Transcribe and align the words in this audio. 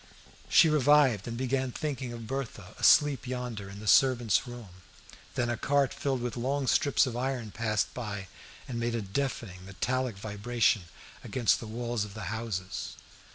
She 0.49 0.67
revived, 0.67 1.27
and 1.27 1.37
began 1.37 1.71
thinking 1.71 2.11
of 2.11 2.25
Berthe 2.25 2.57
asleep 2.79 3.27
yonder 3.27 3.69
in 3.69 3.79
the 3.79 3.85
servant's 3.85 4.47
room. 4.47 4.81
Then 5.35 5.47
a 5.47 5.57
cart 5.57 5.93
filled 5.93 6.21
with 6.23 6.35
long 6.35 6.65
strips 6.65 7.05
of 7.05 7.15
iron 7.15 7.51
passed 7.51 7.93
by, 7.93 8.27
and 8.67 8.79
made 8.79 8.95
a 8.95 9.03
deafening 9.03 9.63
metallic 9.63 10.17
vibration 10.17 10.85
against 11.23 11.59
the 11.59 11.67
walls 11.67 12.03
of 12.03 12.15
the 12.15 12.33
houses. 12.33 12.95